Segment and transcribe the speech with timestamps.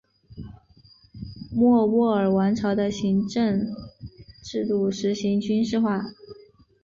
[1.51, 3.67] 莫卧儿王朝的行政
[4.43, 6.05] 制度实行军事化。